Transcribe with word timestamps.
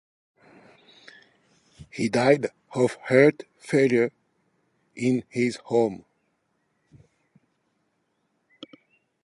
He 1.91 2.09
died 2.09 2.47
of 2.73 2.95
heart 3.05 3.43
failure 3.59 4.11
in 4.95 5.23
his 5.29 5.57
home. 5.65 6.05